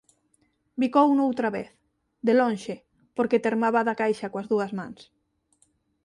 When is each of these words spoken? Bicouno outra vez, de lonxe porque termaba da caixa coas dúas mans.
Bicouno 0.81 1.21
outra 1.29 1.49
vez, 1.57 1.69
de 2.25 2.33
lonxe 2.41 2.75
porque 3.15 3.43
termaba 3.47 3.85
da 3.87 3.97
caixa 4.01 4.31
coas 4.31 4.49
dúas 4.53 4.71
mans. 4.79 4.99